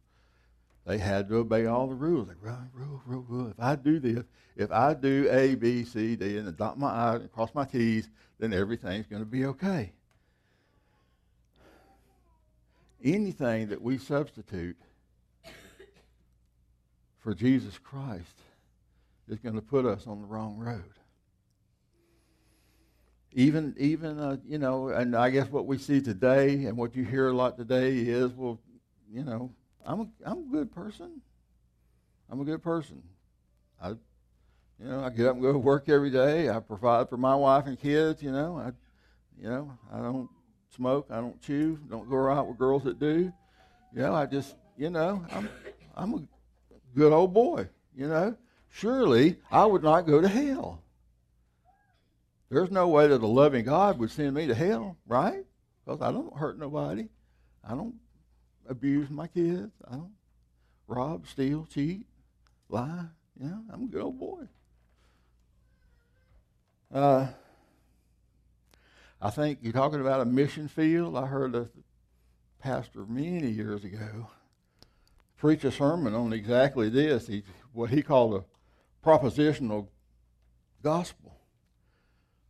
[0.86, 2.28] They had to obey all the rules.
[2.40, 3.48] Rule, rule, rule, rule.
[3.48, 4.24] If I do this,
[4.56, 8.08] if I do A, B, C, D, and dot my I's and cross my T's,
[8.38, 9.92] then everything's going to be okay.
[13.04, 14.78] Anything that we substitute
[17.18, 18.40] for Jesus Christ
[19.28, 20.90] is going to put us on the wrong road.
[23.32, 27.04] Even, even uh, you know, and I guess what we see today and what you
[27.04, 28.58] hear a lot today is, well,
[29.12, 29.52] you know,
[29.84, 31.20] I'm a, I'm a good person.
[32.30, 33.02] I'm a good person.
[33.82, 33.98] I, you
[34.80, 36.48] know, I get up and go to work every day.
[36.48, 38.22] I provide for my wife and kids.
[38.22, 38.72] You know, I,
[39.38, 40.30] you know, I don't
[40.74, 41.06] smoke.
[41.10, 41.78] I don't chew.
[41.88, 43.32] Don't go out with girls that do.
[43.94, 45.48] You know, I just, you know, I'm,
[45.96, 46.22] I'm a
[46.96, 47.68] good old boy.
[47.96, 48.36] You know,
[48.70, 50.82] surely I would not go to hell.
[52.50, 55.44] There's no way that a loving God would send me to hell, right?
[55.84, 57.08] Because I don't hurt nobody.
[57.68, 57.94] I don't
[58.68, 59.72] abuse my kids.
[59.88, 60.12] I don't
[60.86, 62.06] rob, steal, cheat,
[62.68, 63.06] lie.
[63.40, 64.42] You know, I'm a good old boy.
[66.92, 67.26] Uh,
[69.24, 71.16] I think you're talking about a mission field.
[71.16, 71.70] I heard a
[72.58, 74.28] pastor many years ago
[75.38, 77.26] preach a sermon on exactly this.
[77.26, 78.44] He, what he called a
[79.06, 79.88] propositional
[80.82, 81.38] gospel.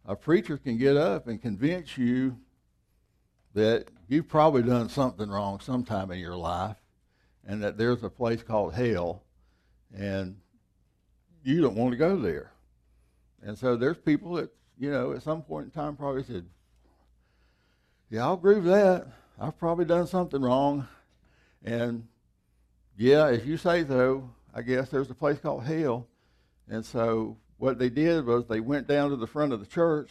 [0.05, 2.39] A preacher can get up and convince you
[3.55, 6.79] that you've probably done something wrong sometime in your life
[7.47, 9.23] and that there's a place called hell
[9.97, 10.39] and
[11.45, 12.51] you don't want to go there.
[13.45, 16.47] And so there's people that, you know, at some point in time probably said,
[18.11, 19.07] Yeah, I'll agree with that.
[19.41, 20.87] I've probably done something wrong.
[21.65, 22.07] And
[22.97, 26.07] yeah, if you say so, I guess there's a place called hell.
[26.69, 30.11] And so what they did was they went down to the front of the church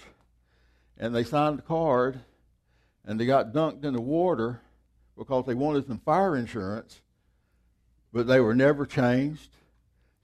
[0.97, 2.19] and they signed a card
[3.06, 4.62] and they got dunked in the water
[5.17, 7.01] because they wanted some fire insurance,
[8.12, 9.49] but they were never changed.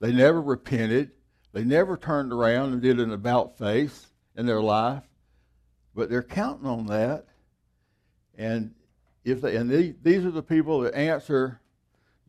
[0.00, 1.12] They never repented.
[1.52, 4.06] They never turned around and did an about face
[4.36, 5.04] in their life.
[5.94, 7.26] But they're counting on that.
[8.40, 8.74] And
[9.24, 11.60] if they, and these, these are the people that answer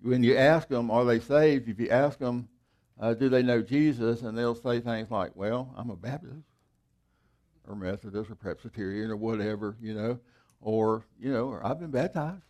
[0.02, 1.70] when you ask them, are they saved?
[1.70, 2.50] If you ask them,
[3.00, 4.22] uh, do they know Jesus?
[4.22, 6.46] And they'll say things like, well, I'm a Baptist
[7.68, 10.20] or Methodist or Presbyterian or whatever, you know
[10.62, 12.44] or you know, or I've been baptized.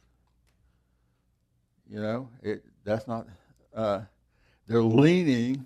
[1.89, 3.27] You know, it that's not.
[3.73, 4.01] Uh,
[4.67, 5.65] they're leaning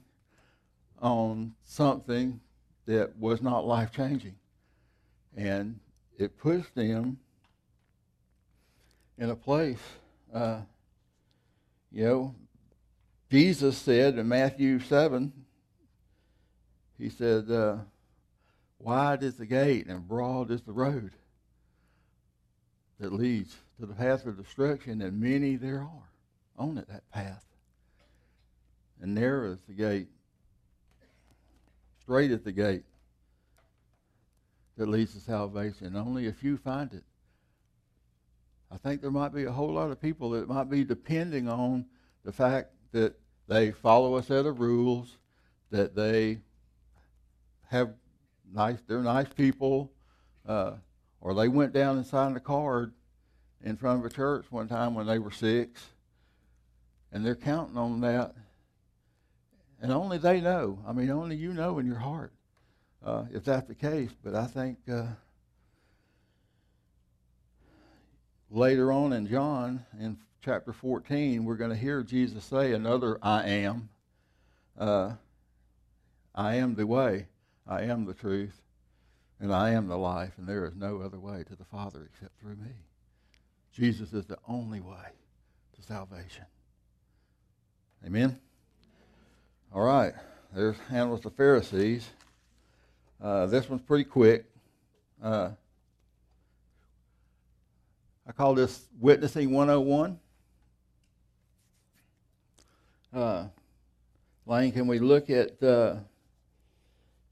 [1.01, 2.39] on something
[2.86, 4.36] that was not life changing,
[5.36, 5.79] and
[6.17, 7.17] it puts them
[9.17, 9.82] in a place.
[10.34, 10.62] Uh,
[11.91, 12.36] you know,
[13.32, 15.32] Jesus said in Matthew seven.
[16.97, 17.78] He said, uh,
[18.80, 21.12] "Wide is the gate and broad is the road."
[22.99, 26.10] that leads to the path of destruction, and many there are
[26.58, 27.45] on it, that path.
[29.01, 30.08] And narrow is the gate,
[32.01, 32.86] straight is the gate
[34.78, 35.95] that leads to salvation.
[35.95, 37.04] Only a few find it.
[38.71, 41.86] I think there might be a whole lot of people that might be depending on
[42.23, 43.15] the fact that
[43.47, 45.17] they follow a set of rules,
[45.71, 46.39] that they
[47.69, 47.93] have
[48.51, 49.91] nice, they're nice people,
[50.47, 50.73] uh,
[51.21, 52.93] or they went down and signed a card
[53.63, 55.89] in front of a church one time when they were six,
[57.11, 58.34] and they're counting on that.
[59.82, 60.80] And only they know.
[60.88, 62.34] I mean, only you know in your heart
[63.05, 64.11] uh, if that's the case.
[64.24, 65.05] But I think uh,
[68.56, 73.43] later on in John, in chapter 14, we're going to hear Jesus say another I
[73.43, 73.89] am.
[74.80, 75.14] Uh,
[76.34, 77.28] I am the way,
[77.68, 78.62] I am the truth,
[79.39, 82.39] and I am the life, and there is no other way to the Father except
[82.39, 82.72] through me.
[83.74, 85.12] Jesus is the only way
[85.76, 86.45] to salvation.
[88.06, 88.39] Amen?
[89.74, 90.14] All right.
[90.53, 92.08] There's handles the Pharisees.
[93.22, 94.45] Uh, this one's pretty quick.
[95.22, 95.49] Uh,
[98.28, 100.19] I call this Witnessing 101.
[103.13, 103.47] Uh,
[104.45, 105.97] Lane, can we look at uh,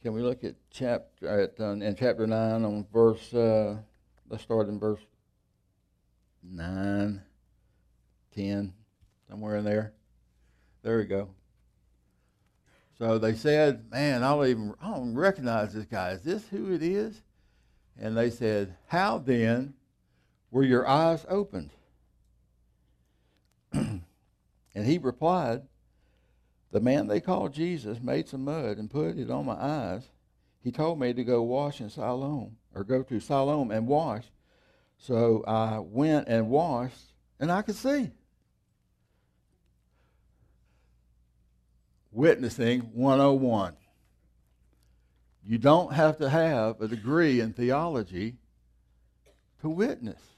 [0.02, 3.34] Can we look at chapter at uh, in chapter nine on verse?
[3.34, 3.78] Uh,
[4.30, 5.00] let's start in verse
[6.44, 7.22] nine,
[8.36, 8.74] ten,
[9.30, 9.94] somewhere in there.
[10.84, 11.30] There we go.
[12.98, 16.12] So they said, "Man, I don't even I don't recognize this guy.
[16.12, 17.22] Is this who it is?"
[18.00, 19.74] And they said, "How then
[20.54, 21.72] were your eyes opened?"
[23.74, 24.04] and
[24.74, 25.64] he replied,
[26.72, 30.08] "The man they called Jesus made some mud and put it on my eyes.
[30.62, 34.26] He told me to go wash in Siloam or go to Siloam and wash.
[34.98, 38.12] So I went and washed, and I could see."
[42.12, 43.76] Witnessing 101.
[45.44, 48.38] You don't have to have a degree in theology
[49.62, 50.33] to witness.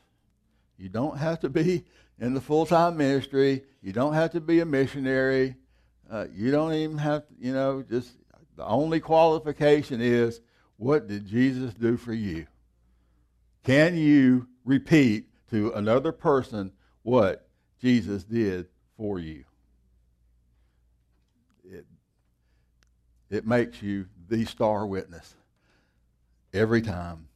[0.78, 1.86] You don't have to be
[2.20, 3.64] in the full time ministry.
[3.82, 5.56] You don't have to be a missionary.
[6.10, 8.12] Uh, you don't even have to, you know, just
[8.56, 10.42] the only qualification is
[10.78, 12.46] what did Jesus do for you?
[13.64, 16.72] Can you repeat to another person
[17.04, 17.48] what
[17.82, 18.68] Jesus did
[18.98, 19.46] for you?
[21.72, 21.86] it
[23.30, 25.34] it makes you the star witness
[26.54, 27.28] every time.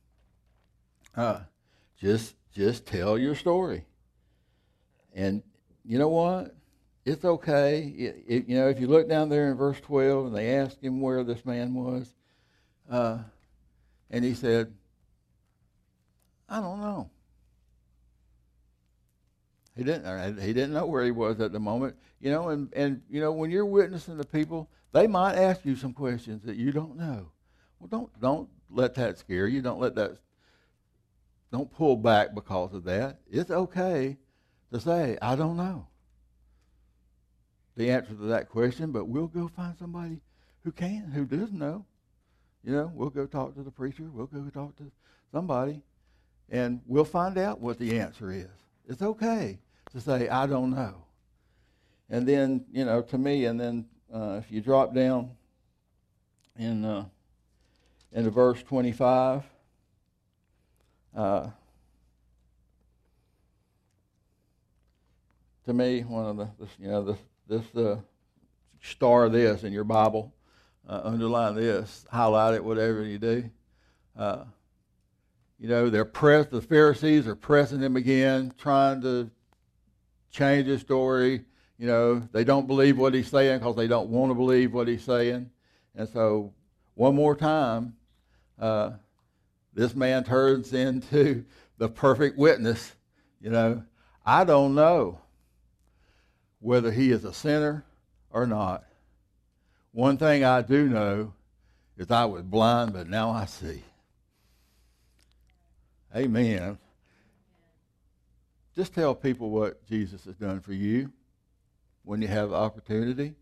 [1.16, 1.42] Uh,
[2.00, 3.86] just just tell your story.
[5.14, 5.44] And
[5.86, 6.56] you know what?
[7.06, 7.94] It's okay.
[7.98, 10.84] It, it, you know, if you look down there in verse 12 and they asked
[10.84, 12.14] him where this man was,
[12.90, 13.20] uh,
[14.12, 14.74] and he said,
[16.48, 17.10] I don't know.
[19.76, 20.42] He didn't.
[20.42, 21.96] He didn't know where he was at the moment.
[22.20, 25.78] You know, and and you know when you're witnessing to people, they might ask you
[25.78, 27.32] some questions that you don't know.
[27.80, 29.62] Well, don't don't let that scare you.
[29.62, 30.18] Don't let that
[31.52, 33.20] don't pull back because of that.
[33.30, 34.18] It's okay
[34.72, 35.88] to say, I don't know
[37.80, 40.20] the answer to that question, but we'll go find somebody
[40.64, 41.86] who can, who does know.
[42.62, 44.92] You know, we'll go talk to the preacher, we'll go talk to
[45.32, 45.82] somebody,
[46.50, 48.50] and we'll find out what the answer is.
[48.86, 49.60] It's okay
[49.94, 51.06] to say, I don't know.
[52.10, 55.32] And then, you know, to me, and then uh, if you drop down
[56.58, 57.06] in uh,
[58.12, 59.44] into verse 25,
[61.16, 61.48] uh,
[65.66, 68.00] to me, one of the you know this this uh,
[68.82, 70.34] star this in your Bible,
[70.88, 73.50] uh, underline this, highlight it, whatever you do.
[74.18, 74.44] Uh,
[75.60, 79.30] you know, they're press the Pharisees are pressing him again, trying to
[80.32, 81.44] change his story
[81.80, 84.90] you know, they don't believe what he's saying because they don't want to believe what
[84.90, 85.50] he's saying.
[85.96, 86.54] And so,
[86.94, 87.96] one more time,
[88.60, 88.92] uh,
[89.80, 91.46] this man turns into
[91.78, 92.92] the perfect witness.
[93.40, 93.84] You know,
[94.26, 95.22] I don't know
[96.60, 97.86] whether he is a sinner
[98.30, 98.84] or not.
[99.94, 101.34] One thing I do know
[101.98, 103.82] is I was blind, but now I see.
[106.14, 106.78] Amen.
[108.76, 111.10] Just tell people what Jesus has done for you
[112.04, 113.34] when you have opportunity.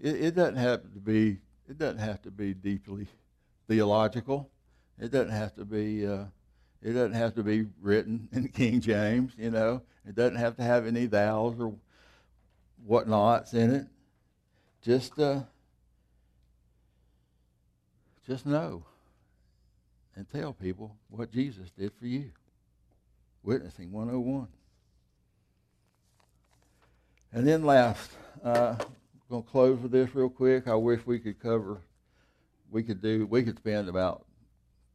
[0.00, 1.36] It, it doesn't have to be
[1.68, 3.08] it doesn't have to be deeply
[3.68, 4.50] theological.
[5.00, 6.24] It doesn't have to be uh,
[6.82, 9.32] it doesn't have to be written in King James.
[9.38, 11.74] You know, it doesn't have to have any thous or
[12.86, 13.86] whatnots in it.
[14.82, 15.40] Just uh,
[18.26, 18.84] just know
[20.16, 22.30] and tell people what Jesus did for you.
[23.42, 24.48] Witnessing 101.
[27.32, 28.10] And then last,
[28.44, 28.86] uh, I'm
[29.30, 30.68] going to close with this real quick.
[30.68, 31.80] I wish we could cover,
[32.70, 34.26] we could do, we could spend about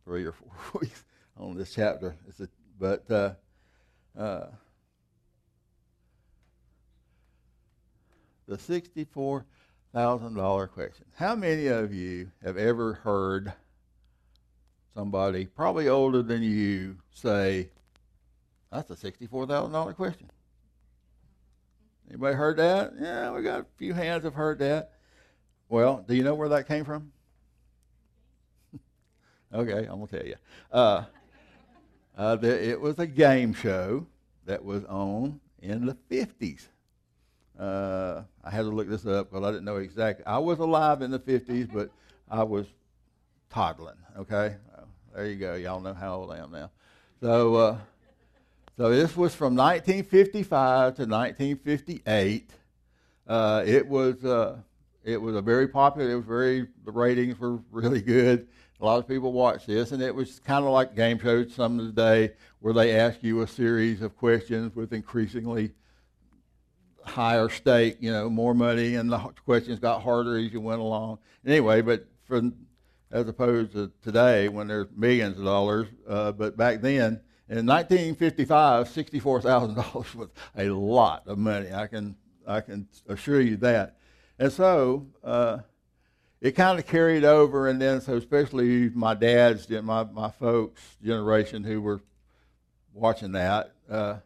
[0.06, 0.52] three or four
[0.82, 1.04] weeks
[1.38, 2.16] on this chapter.
[2.40, 2.48] A,
[2.80, 3.34] but uh,
[4.18, 4.46] uh,
[8.48, 9.46] the sixty-four
[9.94, 11.06] thousand dollar question.
[11.16, 13.52] How many of you have ever heard
[14.94, 17.70] somebody, probably older than you, say,
[18.72, 20.30] "That's a sixty-four thousand dollar question"?
[22.08, 22.94] Anybody heard that?
[23.00, 24.92] Yeah, we got a few hands have heard that.
[25.70, 27.12] Well, do you know where that came from?
[29.56, 30.36] Okay, I'm gonna tell you.
[30.72, 31.04] Uh,
[32.18, 34.06] uh, it was a game show
[34.46, 36.68] that was on in the 50s.
[37.60, 40.26] Uh, I had to look this up because I didn't know exactly.
[40.26, 41.90] I was alive in the 50s, but
[42.30, 42.66] I was
[43.50, 43.96] toddling.
[44.18, 44.56] Okay,
[45.14, 45.56] there you go.
[45.56, 46.70] Y'all know how old I am now.
[47.22, 47.78] So uh,
[48.78, 52.52] so this was from 1955 to 1958.
[53.26, 54.58] Uh, it was uh,
[55.04, 56.12] it was a very popular.
[56.12, 58.48] It was very the ratings were really good.
[58.82, 61.80] A lot of people watched this, and it was kind of like game shows some
[61.80, 65.72] of the day, where they ask you a series of questions with increasingly
[67.06, 71.20] higher stake, you know, more money, and the questions got harder as you went along.
[71.46, 72.08] Anyway, but
[73.12, 75.88] as opposed to today when there's millions of dollars.
[76.08, 81.72] Uh, but back then, in 1955, $64,000 was a lot of money.
[81.72, 82.16] I can,
[82.46, 83.98] I can assure you that.
[84.40, 85.60] And so uh,
[86.46, 91.64] it kind of carried over, and then so especially my dad's, my, my folks' generation
[91.64, 92.04] who were
[92.94, 94.18] watching that, uh,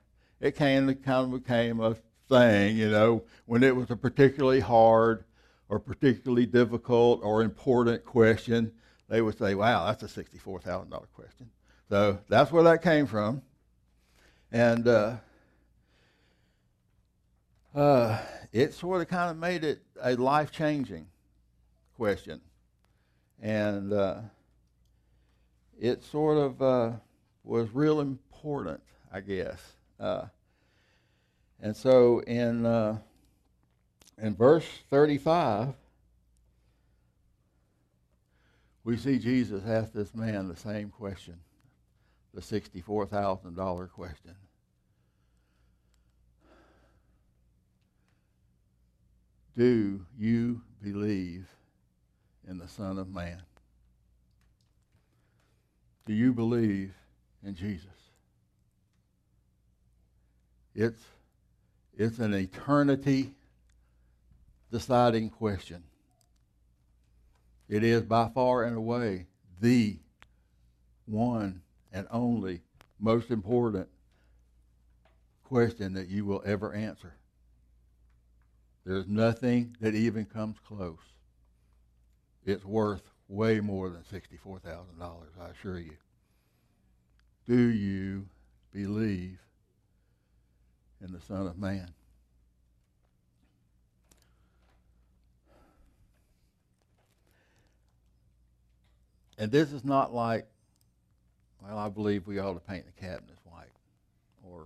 [0.41, 1.95] it kind of, kind of became a
[2.27, 5.23] thing, you know, when it was a particularly hard
[5.69, 8.73] or particularly difficult or important question,
[9.07, 11.49] they would say, wow, that's a $64,000 question.
[11.87, 13.43] So that's where that came from.
[14.51, 15.15] And uh,
[17.73, 18.19] uh,
[18.51, 21.07] it sort of kind of made it a life changing
[21.99, 22.39] question.
[23.41, 24.21] And uh,
[25.77, 26.91] it sort of uh,
[27.43, 28.79] was real important,
[29.11, 29.61] I guess.
[29.99, 30.27] Uh,
[31.61, 32.99] and so in, uh,
[34.17, 35.73] in verse 35,
[38.85, 41.35] we see Jesus ask this man the same question,
[42.33, 44.35] the $64,000 question.
[49.57, 51.45] Do you believe
[52.49, 53.41] in the Son of Man?
[56.05, 56.93] Do you believe
[57.45, 57.85] in Jesus?
[60.73, 60.99] It's,
[61.95, 63.31] it's an eternity
[64.71, 65.83] deciding question.
[67.67, 69.27] It is by far and away
[69.61, 69.97] the
[71.05, 72.61] one and only
[72.99, 73.87] most important
[75.43, 77.13] question that you will ever answer.
[78.85, 80.97] There's nothing that even comes close.
[82.49, 84.63] It's worth way more than $64,000,
[85.39, 85.93] I assure you.
[87.45, 88.25] Do you
[88.73, 89.37] believe
[90.99, 91.93] in the Son of Man?
[99.37, 100.47] And this is not like,
[101.61, 103.67] well, I believe we ought to paint the cabinets white,
[104.43, 104.65] or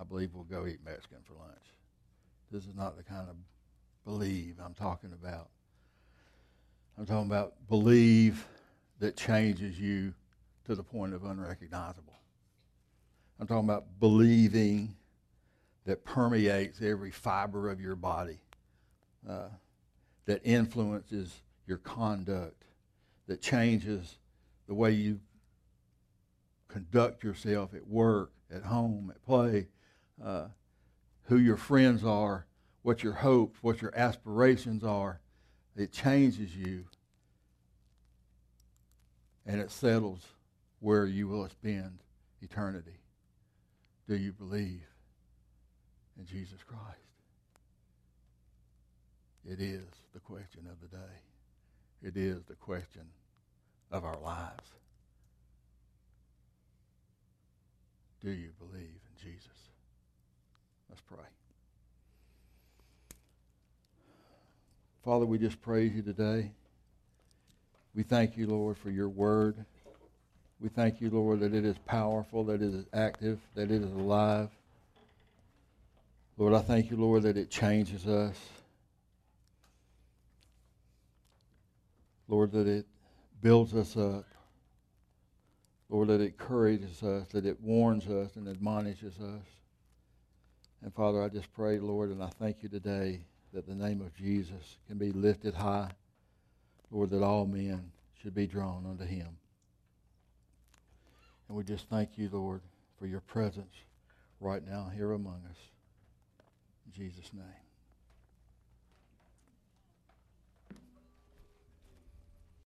[0.00, 1.66] I believe we'll go eat Mexican for lunch.
[2.50, 3.36] This is not the kind of
[4.06, 5.50] believe I'm talking about.
[6.98, 8.44] I'm talking about believe
[8.98, 10.12] that changes you
[10.64, 12.18] to the point of unrecognizable.
[13.38, 14.96] I'm talking about believing
[15.86, 18.40] that permeates every fiber of your body,
[19.28, 19.50] uh,
[20.26, 22.64] that influences your conduct,
[23.28, 24.18] that changes
[24.66, 25.20] the way you
[26.66, 29.68] conduct yourself at work, at home, at play,
[30.22, 30.46] uh,
[31.26, 32.46] who your friends are,
[32.82, 35.20] what your hopes, what your aspirations are.
[35.78, 36.84] It changes you
[39.46, 40.26] and it settles
[40.80, 42.00] where you will spend
[42.42, 42.98] eternity.
[44.08, 44.82] Do you believe
[46.18, 46.98] in Jesus Christ?
[49.48, 51.14] It is the question of the day.
[52.02, 53.06] It is the question
[53.92, 54.74] of our lives.
[58.20, 59.70] Do you believe in Jesus?
[60.90, 61.24] Let's pray.
[65.04, 66.50] Father, we just praise you today.
[67.94, 69.64] We thank you, Lord, for your word.
[70.60, 73.92] We thank you, Lord, that it is powerful, that it is active, that it is
[73.92, 74.50] alive.
[76.36, 78.36] Lord, I thank you, Lord, that it changes us.
[82.26, 82.86] Lord, that it
[83.40, 84.24] builds us up.
[85.88, 89.44] Lord, that it encourages us, that it warns us and admonishes us.
[90.82, 93.20] And Father, I just pray, Lord, and I thank you today
[93.52, 95.90] that the name of Jesus can be lifted high.
[96.90, 97.92] Lord, that all men
[98.22, 99.28] should be drawn unto him.
[101.48, 102.60] And we just thank you, Lord,
[102.98, 103.74] for your presence
[104.40, 105.58] right now here among us.
[106.86, 107.67] In Jesus' name.